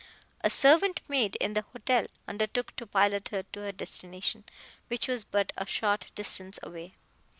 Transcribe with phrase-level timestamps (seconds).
[0.43, 4.45] A servant maid in the hotel undertook to pilot her to her destination,
[4.87, 6.95] which was but a short distance away.